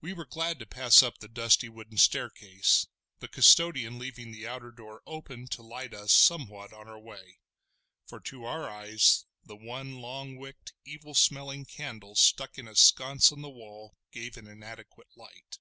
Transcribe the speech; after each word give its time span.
We 0.00 0.14
were 0.14 0.24
glad 0.24 0.58
to 0.60 0.66
pass 0.66 1.02
up 1.02 1.18
the 1.18 1.28
dusty 1.28 1.68
wooden 1.68 1.98
staircase, 1.98 2.86
the 3.18 3.28
custodian 3.28 3.98
leaving 3.98 4.32
the 4.32 4.46
outer 4.48 4.70
door 4.72 5.02
open 5.04 5.46
to 5.48 5.62
light 5.62 5.92
us 5.92 6.10
somewhat 6.14 6.72
on 6.72 6.88
our 6.88 6.98
way; 6.98 7.40
for 8.06 8.18
to 8.18 8.46
our 8.46 8.66
eyes 8.66 9.26
the 9.44 9.54
one 9.54 9.96
long 9.98 10.38
wick'd, 10.38 10.72
evil 10.86 11.12
smelling 11.12 11.66
candle 11.66 12.14
stuck 12.14 12.56
in 12.56 12.66
a 12.66 12.74
sconce 12.74 13.30
on 13.30 13.42
the 13.42 13.50
wall 13.50 13.92
gave 14.10 14.38
an 14.38 14.46
inadequate 14.46 15.08
light. 15.14 15.58